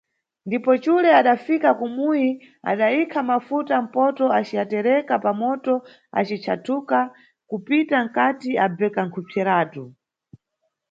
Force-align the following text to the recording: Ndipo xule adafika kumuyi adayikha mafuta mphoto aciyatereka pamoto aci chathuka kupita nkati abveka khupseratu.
Ndipo 0.47 0.71
xule 0.83 1.09
adafika 1.21 1.69
kumuyi 1.79 2.29
adayikha 2.71 3.19
mafuta 3.29 3.75
mphoto 3.85 4.25
aciyatereka 4.39 5.15
pamoto 5.25 5.73
aci 6.19 6.37
chathuka 6.45 6.99
kupita 7.49 7.97
nkati 8.05 8.51
abveka 8.65 9.01
khupseratu. 9.13 9.83